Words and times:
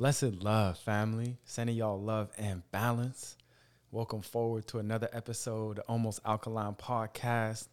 Blessed 0.00 0.42
love, 0.42 0.78
family. 0.78 1.36
Sending 1.44 1.76
y'all 1.76 2.00
love 2.00 2.30
and 2.38 2.62
balance. 2.72 3.36
Welcome 3.90 4.22
forward 4.22 4.66
to 4.68 4.78
another 4.78 5.10
episode 5.12 5.78
of 5.78 5.84
Almost 5.88 6.20
Alkaline 6.24 6.74
Podcast. 6.74 7.68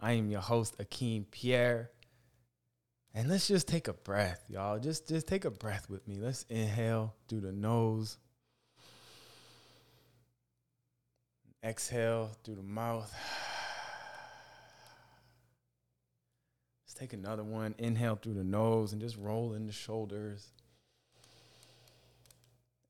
I 0.00 0.12
am 0.12 0.30
your 0.30 0.40
host, 0.40 0.78
Akeem 0.78 1.30
Pierre. 1.30 1.90
And 3.12 3.28
let's 3.28 3.46
just 3.46 3.68
take 3.68 3.88
a 3.88 3.92
breath, 3.92 4.42
y'all. 4.48 4.78
Just 4.78 5.06
just 5.06 5.26
take 5.26 5.44
a 5.44 5.50
breath 5.50 5.90
with 5.90 6.08
me. 6.08 6.16
Let's 6.18 6.44
inhale 6.48 7.14
through 7.28 7.42
the 7.42 7.52
nose. 7.52 8.16
Exhale 11.62 12.30
through 12.42 12.54
the 12.54 12.62
mouth. 12.62 13.14
Let's 16.86 16.94
take 16.94 17.12
another 17.12 17.44
one. 17.44 17.74
Inhale 17.76 18.16
through 18.16 18.32
the 18.32 18.44
nose 18.44 18.94
and 18.94 19.02
just 19.02 19.18
roll 19.18 19.52
in 19.52 19.66
the 19.66 19.74
shoulders. 19.74 20.54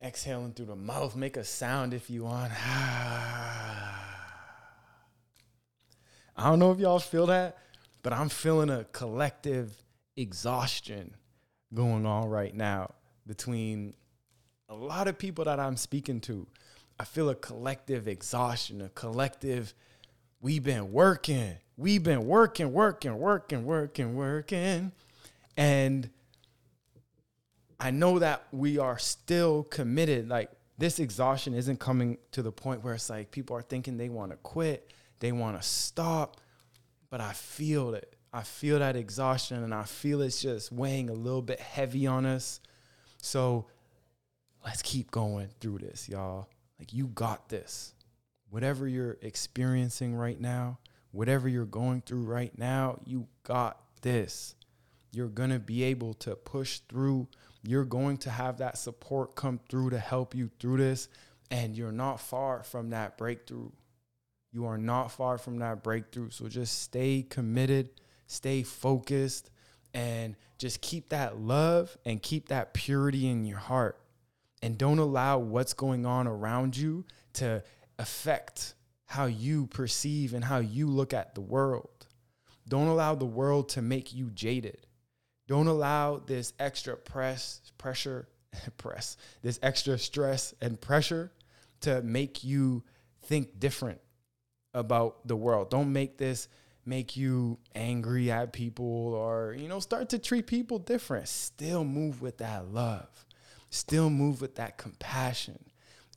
Exhaling 0.07 0.53
through 0.53 0.67
the 0.67 0.77
mouth. 0.77 1.17
Make 1.17 1.37
a 1.37 1.43
sound 1.43 1.93
if 1.93 2.09
you 2.09 2.23
want. 2.23 2.53
I 2.65 3.99
don't 6.37 6.61
know 6.61 6.71
if 6.71 6.79
y'all 6.79 7.01
feel 7.01 7.27
that, 7.27 7.59
but 8.05 8.13
I'm 8.13 8.29
feeling 8.29 8.71
a 8.71 8.85
collective 8.85 9.83
exhaustion 10.17 11.17
going 11.75 12.07
on 12.07 12.29
right 12.29 12.55
now 12.55 12.95
between 13.27 13.95
a 14.69 14.77
lot 14.77 15.09
of 15.09 15.19
people 15.19 15.45
that 15.47 15.59
I'm 15.59 15.77
speaking 15.77 16.21
to. 16.21 16.47
I 17.01 17.05
feel 17.05 17.29
a 17.29 17.35
collective 17.35 18.07
exhaustion, 18.07 18.83
a 18.83 18.91
collective, 18.91 19.75
we've 20.41 20.63
been 20.63 20.93
working, 20.93 21.57
we've 21.77 22.05
been 22.05 22.27
working, 22.27 22.73
working, 22.73 23.19
working, 23.19 23.65
working, 23.65 24.15
working. 24.15 24.93
And 25.57 26.11
I 27.79 27.91
know 27.91 28.19
that 28.19 28.45
we 28.53 28.79
are 28.79 28.99
still 28.99 29.65
committed. 29.65 30.29
Like 30.29 30.51
this 30.79 30.99
exhaustion 30.99 31.55
isn't 31.55 31.79
coming 31.79 32.19
to 32.33 32.43
the 32.43 32.53
point 32.53 32.83
where 32.83 32.95
it's 32.95 33.11
like 33.11 33.31
people 33.31 33.57
are 33.57 33.63
thinking 33.63 33.97
they 33.97 34.09
want 34.09 34.31
to 34.33 34.37
quit, 34.39 34.93
they 35.21 35.33
want 35.33 35.61
to 35.61 35.67
stop, 35.67 36.41
but 37.11 37.21
I 37.21 37.33
feel 37.33 37.95
it. 37.95 38.17
I 38.33 38.43
feel 38.43 38.79
that 38.81 38.97
exhaustion 38.97 39.63
and 39.63 39.73
I 39.73 39.85
feel 39.85 40.21
it's 40.21 40.43
just 40.43 40.71
weighing 40.71 41.09
a 41.09 41.15
little 41.15 41.43
bit 41.43 41.61
heavy 41.61 42.07
on 42.07 42.27
us. 42.27 42.61
So 43.23 43.67
let's 44.65 44.83
keep 44.83 45.11
going 45.11 45.49
through 45.61 45.79
this, 45.79 46.09
y'all. 46.09 46.49
Like, 46.79 46.93
you 46.93 47.07
got 47.07 47.49
this. 47.49 47.95
Whatever 48.51 48.87
you're 48.87 49.17
experiencing 49.23 50.15
right 50.15 50.39
now, 50.39 50.79
whatever 51.13 51.49
you're 51.49 51.65
going 51.65 52.03
through 52.03 52.25
right 52.25 52.57
now, 52.59 53.01
you 53.07 53.27
got 53.43 53.81
this. 54.03 54.55
You're 55.13 55.29
going 55.29 55.51
to 55.51 55.59
be 55.59 55.83
able 55.85 56.13
to 56.15 56.37
push 56.37 56.81
through. 56.91 57.29
You're 57.67 57.85
going 57.85 58.19
to 58.19 58.31
have 58.31 58.59
that 58.59 58.79
support 58.79 59.35
come 59.35 59.61
through 59.69 59.91
to 59.91 59.99
help 59.99 60.35
you 60.35 60.51
through 60.61 60.79
this. 60.79 61.09
And 61.51 61.77
you're 61.77 61.93
not 61.93 62.21
far 62.21 62.63
from 62.63 62.91
that 62.91 63.19
breakthrough. 63.19 63.71
You 64.53 64.67
are 64.67 64.79
not 64.79 65.13
far 65.13 65.39
from 65.39 65.59
that 65.59 65.83
breakthrough. 65.83 66.31
So 66.31 66.49
just 66.49 66.83
stay 66.83 67.25
committed 67.29 67.91
stay 68.27 68.63
focused, 68.63 69.51
and 69.95 70.37
just 70.59 70.81
keep 70.81 71.09
that 71.11 71.39
love 71.39 71.97
and 72.05 72.23
keep 72.23 72.49
that 72.49 72.75
purity 72.75 73.29
in 73.29 73.45
your 73.45 73.59
heart. 73.59 73.99
And 74.63 74.77
don't 74.77 74.99
allow 74.99 75.39
what's 75.39 75.73
going 75.73 76.05
on 76.05 76.27
around 76.27 76.77
you 76.77 77.05
to 77.35 77.63
affect 77.99 78.75
how 79.07 79.27
you 79.27 79.67
perceive 79.69 80.35
and 80.35 80.45
how 80.45 80.59
you 80.59 80.89
look 80.89 81.15
at 81.15 81.35
the 81.35 81.41
world. 81.41 82.07
Don't 82.69 82.89
allow 82.89 83.15
the 83.15 83.25
world 83.25 83.69
to 83.71 83.83
make 83.83 84.13
you 84.13 84.31
jaded. 84.31 84.87
Don't 85.47 85.69
allow 85.69 86.19
this 86.19 86.53
extra 86.59 86.97
press, 86.97 87.61
pressure, 87.79 88.29
press, 88.77 89.17
this 89.43 89.59
extra 89.63 89.99
stress 89.99 90.55
and 90.61 90.81
pressure 90.81 91.33
to 91.83 92.03
make 92.03 92.43
you 92.43 92.83
think 93.23 93.59
different 93.59 94.01
about 94.75 95.27
the 95.27 95.37
world. 95.37 95.71
Don't 95.71 95.93
make 95.93 96.19
this 96.19 96.49
make 96.85 97.17
you 97.17 97.59
angry 97.75 98.31
at 98.31 98.53
people 98.53 99.15
or, 99.15 99.57
you 99.59 99.69
know, 99.69 99.81
start 99.81 100.09
to 100.11 100.19
treat 100.19 100.47
people 100.47 100.79
different. 100.79 101.27
Still 101.29 101.85
move 101.85 102.23
with 102.23 102.39
that 102.39 102.69
love, 102.73 103.27
still 103.71 104.09
move 104.09 104.41
with 104.41 104.55
that 104.57 104.79
compassion. 104.79 105.59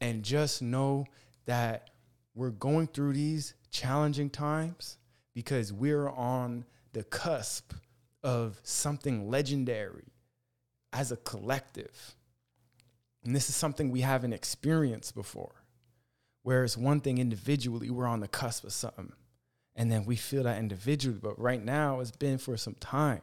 And 0.01 0.23
just 0.23 0.61
know 0.61 1.07
that 1.45 1.89
we're 2.33 2.51
going 2.51 2.87
through 2.87 3.13
these 3.13 3.53
challenging 3.69 4.29
times 4.29 4.97
because 5.33 5.73
we're 5.73 6.09
on 6.09 6.63
the 6.93 7.03
cusp 7.03 7.73
of 8.23 8.59
something 8.63 9.29
legendary 9.29 10.13
as 10.93 11.11
a 11.11 11.17
collective. 11.17 12.15
And 13.23 13.35
this 13.35 13.49
is 13.49 13.55
something 13.55 13.91
we 13.91 14.01
haven't 14.01 14.33
experienced 14.33 15.15
before. 15.15 15.63
Whereas 16.43 16.77
one 16.77 17.01
thing 17.01 17.17
individually, 17.17 17.89
we're 17.89 18.07
on 18.07 18.21
the 18.21 18.27
cusp 18.27 18.63
of 18.63 18.73
something 18.73 19.13
and 19.75 19.89
then 19.91 20.03
we 20.05 20.17
feel 20.17 20.43
that 20.43 20.59
individually. 20.59 21.19
But 21.21 21.39
right 21.39 21.63
now, 21.63 22.01
it's 22.01 22.11
been 22.11 22.37
for 22.37 22.57
some 22.57 22.75
time. 22.75 23.21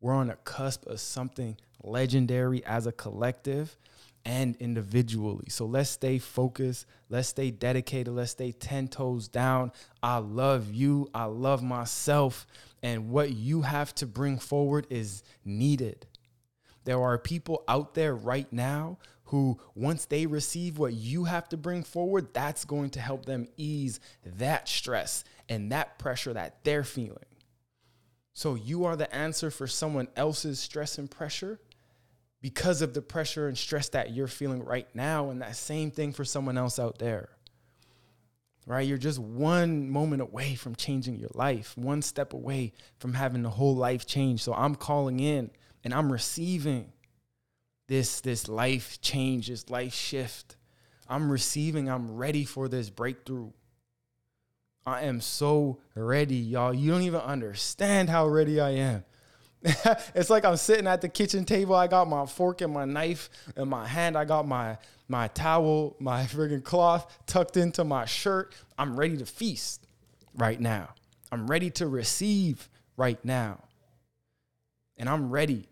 We're 0.00 0.12
on 0.12 0.30
a 0.30 0.36
cusp 0.36 0.86
of 0.86 1.00
something 1.00 1.56
legendary 1.82 2.64
as 2.64 2.86
a 2.86 2.92
collective 2.92 3.76
and 4.24 4.56
individually. 4.56 5.46
So 5.48 5.64
let's 5.64 5.90
stay 5.90 6.18
focused. 6.18 6.86
Let's 7.08 7.28
stay 7.28 7.50
dedicated. 7.50 8.12
Let's 8.12 8.32
stay 8.32 8.52
10 8.52 8.88
toes 8.88 9.28
down. 9.28 9.72
I 10.02 10.18
love 10.18 10.72
you. 10.72 11.08
I 11.14 11.24
love 11.24 11.62
myself. 11.62 12.46
And 12.82 13.10
what 13.10 13.32
you 13.32 13.62
have 13.62 13.94
to 13.96 14.06
bring 14.06 14.38
forward 14.38 14.86
is 14.90 15.22
needed. 15.44 16.06
There 16.84 17.02
are 17.02 17.18
people 17.18 17.64
out 17.68 17.94
there 17.94 18.14
right 18.14 18.50
now 18.52 18.98
who, 19.24 19.58
once 19.74 20.06
they 20.06 20.26
receive 20.26 20.78
what 20.78 20.94
you 20.94 21.24
have 21.24 21.48
to 21.50 21.56
bring 21.56 21.82
forward, 21.82 22.32
that's 22.32 22.64
going 22.64 22.90
to 22.90 23.00
help 23.00 23.26
them 23.26 23.46
ease 23.56 24.00
that 24.24 24.68
stress 24.68 25.22
and 25.48 25.70
that 25.72 25.98
pressure 25.98 26.32
that 26.32 26.64
they're 26.64 26.84
feeling. 26.84 27.18
So 28.32 28.54
you 28.54 28.84
are 28.84 28.96
the 28.96 29.12
answer 29.14 29.50
for 29.50 29.66
someone 29.66 30.08
else's 30.16 30.60
stress 30.60 30.96
and 30.96 31.10
pressure 31.10 31.60
because 32.40 32.82
of 32.82 32.94
the 32.94 33.02
pressure 33.02 33.48
and 33.48 33.58
stress 33.58 33.88
that 33.90 34.12
you're 34.12 34.28
feeling 34.28 34.64
right 34.64 34.88
now, 34.94 35.30
and 35.30 35.42
that 35.42 35.56
same 35.56 35.90
thing 35.90 36.12
for 36.12 36.24
someone 36.24 36.56
else 36.56 36.78
out 36.78 36.98
there. 36.98 37.30
Right? 38.66 38.86
You're 38.86 38.98
just 38.98 39.18
one 39.18 39.88
moment 39.88 40.20
away 40.20 40.54
from 40.54 40.74
changing 40.74 41.16
your 41.16 41.30
life, 41.34 41.76
one 41.76 42.02
step 42.02 42.34
away 42.34 42.74
from 42.98 43.14
having 43.14 43.42
the 43.42 43.50
whole 43.50 43.74
life 43.74 44.06
change. 44.06 44.42
So 44.42 44.52
I'm 44.52 44.74
calling 44.74 45.20
in 45.20 45.50
and 45.82 45.94
I'm 45.94 46.12
receiving 46.12 46.92
this 47.86 48.20
this 48.20 48.46
life 48.46 49.00
change, 49.00 49.48
this 49.48 49.70
life 49.70 49.94
shift. 49.94 50.56
I'm 51.08 51.32
receiving, 51.32 51.88
I'm 51.88 52.14
ready 52.14 52.44
for 52.44 52.68
this 52.68 52.90
breakthrough. 52.90 53.52
I 54.84 55.04
am 55.04 55.22
so 55.22 55.80
ready, 55.94 56.36
y'all. 56.36 56.74
You 56.74 56.90
don't 56.90 57.02
even 57.02 57.20
understand 57.20 58.10
how 58.10 58.26
ready 58.26 58.60
I 58.60 58.70
am. 58.70 59.04
it's 60.14 60.30
like 60.30 60.44
I'm 60.44 60.56
sitting 60.56 60.86
at 60.86 61.00
the 61.00 61.08
kitchen 61.08 61.44
table. 61.44 61.74
I 61.74 61.88
got 61.88 62.08
my 62.08 62.26
fork 62.26 62.60
and 62.60 62.72
my 62.72 62.84
knife 62.84 63.28
in 63.56 63.68
my 63.68 63.86
hand. 63.86 64.16
I 64.16 64.24
got 64.24 64.46
my 64.46 64.78
my 65.08 65.28
towel, 65.28 65.96
my 65.98 66.24
friggin' 66.24 66.62
cloth 66.62 67.18
tucked 67.26 67.56
into 67.56 67.82
my 67.82 68.04
shirt. 68.04 68.54
I'm 68.78 68.98
ready 68.98 69.16
to 69.16 69.26
feast 69.26 69.86
right 70.34 70.60
now. 70.60 70.90
I'm 71.32 71.46
ready 71.46 71.70
to 71.72 71.88
receive 71.88 72.68
right 72.96 73.22
now. 73.24 73.64
And 74.96 75.08
I'm 75.08 75.30
ready. 75.30 75.68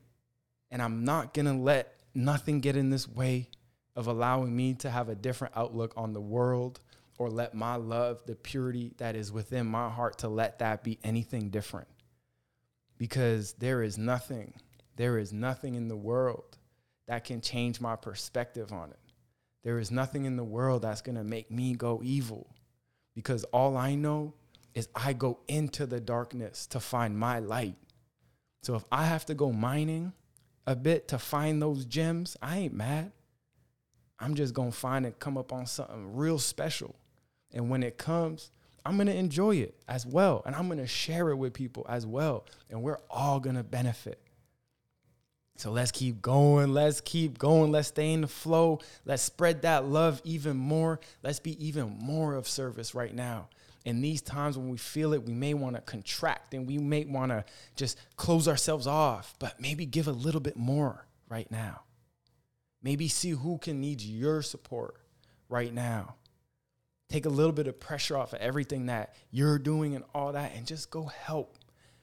And 0.70 0.82
I'm 0.82 1.04
not 1.04 1.32
gonna 1.32 1.58
let 1.58 1.94
nothing 2.14 2.60
get 2.60 2.76
in 2.76 2.90
this 2.90 3.06
way 3.06 3.50
of 3.94 4.08
allowing 4.08 4.54
me 4.54 4.74
to 4.74 4.90
have 4.90 5.08
a 5.08 5.14
different 5.14 5.56
outlook 5.56 5.92
on 5.96 6.12
the 6.12 6.20
world 6.20 6.80
or 7.18 7.30
let 7.30 7.54
my 7.54 7.76
love, 7.76 8.20
the 8.26 8.34
purity 8.34 8.92
that 8.98 9.16
is 9.16 9.32
within 9.32 9.66
my 9.66 9.88
heart, 9.88 10.18
to 10.18 10.28
let 10.28 10.58
that 10.58 10.82
be 10.82 10.98
anything 11.04 11.50
different. 11.50 11.88
Because 12.98 13.52
there 13.54 13.82
is 13.82 13.98
nothing, 13.98 14.54
there 14.96 15.18
is 15.18 15.32
nothing 15.32 15.74
in 15.74 15.88
the 15.88 15.96
world 15.96 16.58
that 17.06 17.24
can 17.24 17.40
change 17.40 17.80
my 17.80 17.96
perspective 17.96 18.72
on 18.72 18.90
it. 18.90 18.98
There 19.64 19.78
is 19.78 19.90
nothing 19.90 20.24
in 20.24 20.36
the 20.36 20.44
world 20.44 20.82
that's 20.82 21.02
gonna 21.02 21.24
make 21.24 21.50
me 21.50 21.74
go 21.74 22.00
evil. 22.02 22.46
Because 23.14 23.44
all 23.44 23.76
I 23.76 23.94
know 23.94 24.34
is 24.74 24.88
I 24.94 25.12
go 25.12 25.38
into 25.48 25.86
the 25.86 26.00
darkness 26.00 26.66
to 26.68 26.80
find 26.80 27.18
my 27.18 27.38
light. 27.38 27.76
So 28.62 28.74
if 28.74 28.84
I 28.92 29.04
have 29.06 29.24
to 29.26 29.34
go 29.34 29.52
mining, 29.52 30.12
a 30.66 30.74
bit 30.74 31.08
to 31.08 31.18
find 31.18 31.62
those 31.62 31.84
gems, 31.84 32.36
I 32.42 32.58
ain't 32.58 32.74
mad. 32.74 33.12
I'm 34.18 34.34
just 34.34 34.54
gonna 34.54 34.72
find 34.72 35.06
and 35.06 35.18
come 35.18 35.38
up 35.38 35.52
on 35.52 35.66
something 35.66 36.14
real 36.14 36.38
special. 36.38 36.96
And 37.52 37.70
when 37.70 37.82
it 37.82 37.98
comes, 37.98 38.50
I'm 38.86 38.96
gonna 38.96 39.12
enjoy 39.12 39.56
it 39.56 39.74
as 39.88 40.06
well. 40.06 40.42
And 40.46 40.54
I'm 40.54 40.68
gonna 40.68 40.86
share 40.86 41.30
it 41.30 41.36
with 41.36 41.52
people 41.52 41.86
as 41.88 42.06
well. 42.06 42.46
And 42.70 42.82
we're 42.82 43.00
all 43.10 43.40
gonna 43.40 43.64
benefit. 43.64 44.20
So 45.56 45.70
let's 45.70 45.90
keep 45.90 46.20
going. 46.20 46.72
Let's 46.72 47.00
keep 47.00 47.38
going. 47.38 47.72
Let's 47.72 47.88
stay 47.88 48.12
in 48.12 48.20
the 48.20 48.28
flow. 48.28 48.80
Let's 49.04 49.22
spread 49.22 49.62
that 49.62 49.86
love 49.86 50.20
even 50.24 50.56
more. 50.56 51.00
Let's 51.22 51.40
be 51.40 51.66
even 51.66 51.96
more 51.98 52.34
of 52.34 52.46
service 52.46 52.94
right 52.94 53.14
now 53.14 53.48
in 53.86 54.00
these 54.00 54.20
times 54.20 54.58
when 54.58 54.68
we 54.68 54.76
feel 54.76 55.14
it, 55.14 55.22
we 55.22 55.32
may 55.32 55.54
want 55.54 55.76
to 55.76 55.82
contract 55.82 56.52
and 56.52 56.66
we 56.66 56.76
may 56.76 57.04
want 57.04 57.30
to 57.30 57.44
just 57.76 57.96
close 58.16 58.48
ourselves 58.48 58.86
off, 58.86 59.34
but 59.38 59.60
maybe 59.60 59.86
give 59.86 60.08
a 60.08 60.12
little 60.12 60.40
bit 60.40 60.56
more 60.56 61.06
right 61.28 61.48
now. 61.52 61.82
Maybe 62.82 63.06
see 63.06 63.30
who 63.30 63.58
can 63.58 63.80
need 63.80 64.02
your 64.02 64.42
support 64.42 64.96
right 65.48 65.72
now. 65.72 66.16
Take 67.08 67.26
a 67.26 67.30
little 67.30 67.52
bit 67.52 67.68
of 67.68 67.78
pressure 67.78 68.16
off 68.16 68.32
of 68.32 68.40
everything 68.40 68.86
that 68.86 69.14
you're 69.30 69.58
doing 69.58 69.94
and 69.94 70.04
all 70.14 70.32
that, 70.32 70.52
and 70.54 70.66
just 70.66 70.90
go 70.90 71.04
help. 71.04 71.58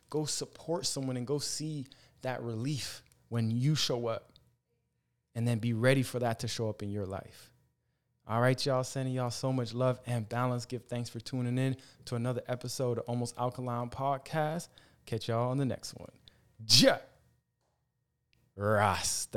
Go 0.09 0.25
support 0.25 0.85
someone 0.85 1.17
and 1.17 1.27
go 1.27 1.39
see 1.39 1.88
that 2.21 2.41
relief 2.41 3.03
when 3.29 3.51
you 3.51 3.75
show 3.75 4.07
up. 4.07 4.31
And 5.35 5.47
then 5.47 5.57
be 5.57 5.73
ready 5.73 6.03
for 6.03 6.19
that 6.19 6.39
to 6.39 6.47
show 6.47 6.69
up 6.69 6.83
in 6.83 6.91
your 6.91 7.05
life. 7.05 7.51
All 8.27 8.39
right, 8.39 8.65
y'all. 8.65 8.83
Sending 8.83 9.13
y'all 9.13 9.31
so 9.31 9.51
much 9.51 9.73
love 9.73 10.00
and 10.05 10.29
balance. 10.29 10.65
Give 10.65 10.83
thanks 10.83 11.09
for 11.09 11.19
tuning 11.19 11.57
in 11.57 11.75
to 12.06 12.15
another 12.15 12.41
episode 12.47 12.99
of 12.99 13.03
Almost 13.06 13.38
Alkaline 13.38 13.89
Podcast. 13.89 14.69
Catch 15.06 15.27
y'all 15.27 15.49
on 15.49 15.57
the 15.57 15.65
next 15.65 15.94
one. 15.95 16.11
Jah 16.65 17.01
Rastafari. 18.57 19.33